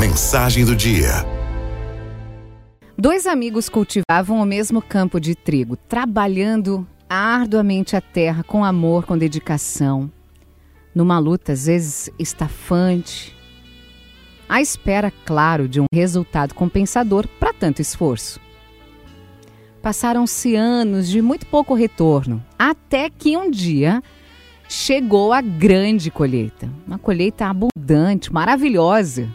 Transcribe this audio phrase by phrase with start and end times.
[0.00, 1.10] Mensagem do dia.
[2.96, 9.18] Dois amigos cultivavam o mesmo campo de trigo, trabalhando arduamente a terra com amor, com
[9.18, 10.10] dedicação,
[10.94, 13.36] numa luta às vezes estafante,
[14.48, 18.40] à espera, claro, de um resultado compensador para tanto esforço.
[19.82, 24.02] Passaram-se anos de muito pouco retorno, até que um dia
[24.66, 26.70] chegou a grande colheita.
[26.86, 29.28] Uma colheita abundante, maravilhosa.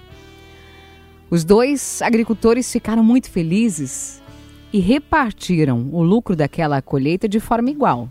[1.36, 4.24] Os dois agricultores ficaram muito felizes
[4.72, 8.10] e repartiram o lucro daquela colheita de forma igual.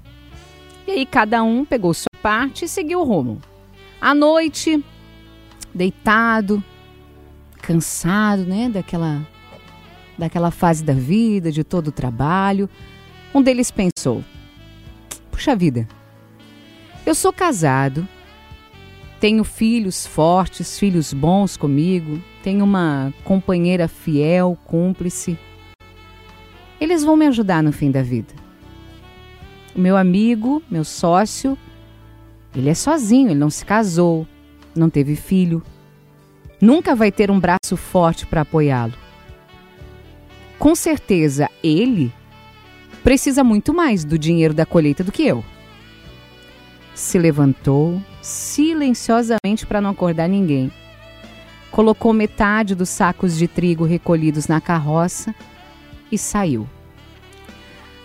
[0.87, 3.41] E aí cada um pegou sua parte e seguiu o rumo.
[3.99, 4.85] À noite,
[5.73, 6.63] deitado,
[7.63, 9.27] cansado, né, daquela
[10.19, 12.69] daquela fase da vida, de todo o trabalho,
[13.35, 14.23] um deles pensou:
[15.31, 15.89] Puxa vida,
[17.07, 18.07] eu sou casado,
[19.19, 25.37] tenho filhos fortes, filhos bons comigo, tenho uma companheira fiel, cúmplice.
[26.81, 28.33] Eles vão me ajudar no fim da vida.
[29.75, 31.59] O meu amigo, meu sócio,
[32.55, 34.29] ele é sozinho, ele não se casou,
[34.77, 35.61] não teve filho.
[36.61, 39.05] Nunca vai ter um braço forte para apoiá-lo
[40.65, 42.11] com certeza ele
[43.03, 45.45] precisa muito mais do dinheiro da colheita do que eu.
[46.95, 50.73] Se levantou silenciosamente para não acordar ninguém.
[51.75, 55.35] Colocou metade dos sacos de trigo recolhidos na carroça
[56.11, 56.69] e saiu.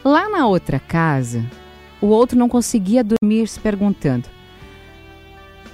[0.03, 1.45] Lá na outra casa,
[2.01, 4.27] o outro não conseguia dormir se perguntando: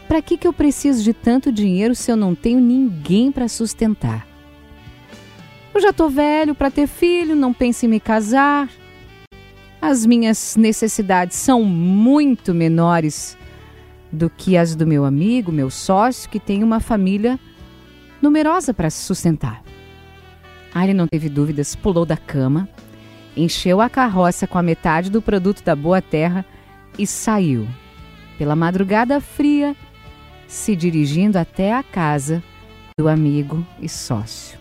[0.10, 4.28] para que, que eu preciso de tanto dinheiro se eu não tenho ninguém para sustentar?
[5.73, 8.68] Eu já tô velho para ter filho, não penso em me casar.
[9.82, 13.38] As minhas necessidades são muito menores
[14.12, 17.40] do que as do meu amigo, meu sócio, que tem uma família
[18.26, 19.64] numerosa para se sustentar.
[20.76, 22.67] Ele não teve dúvidas, pulou da cama,
[23.38, 26.44] encheu a carroça com a metade do produto da boa terra
[26.98, 27.67] e saiu,
[28.38, 29.76] pela madrugada fria,
[30.48, 32.44] se dirigindo até a casa
[32.98, 34.58] do amigo e sócio.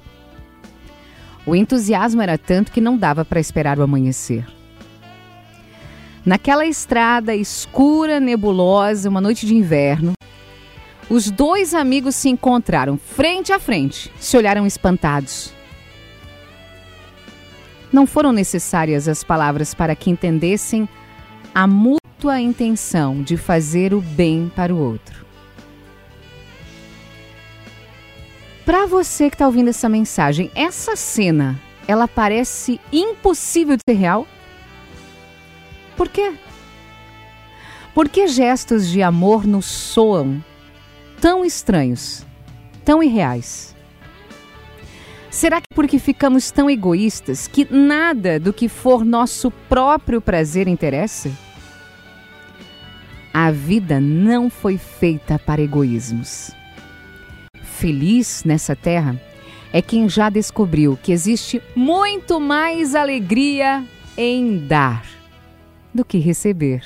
[1.46, 4.46] O entusiasmo era tanto que não dava para esperar o amanhecer.
[6.24, 10.12] Naquela estrada escura, nebulosa, uma noite de inverno,
[11.08, 15.52] os dois amigos se encontraram frente a frente, se olharam espantados.
[17.92, 20.88] Não foram necessárias as palavras para que entendessem
[21.54, 25.24] a mútua intenção de fazer o bem para o outro.
[28.64, 34.26] Para você que está ouvindo essa mensagem, essa cena, ela parece impossível de ser real?
[35.96, 36.32] Por quê?
[37.94, 40.42] Por que gestos de amor nos soam
[41.20, 42.24] tão estranhos,
[42.84, 43.74] tão irreais?
[45.30, 51.30] Será que porque ficamos tão egoístas que nada do que for nosso próprio prazer interessa?
[53.32, 56.52] A vida não foi feita para egoísmos
[57.84, 59.20] feliz nessa terra
[59.70, 63.84] é quem já descobriu que existe muito mais alegria
[64.16, 65.04] em dar
[65.92, 66.82] do que receber.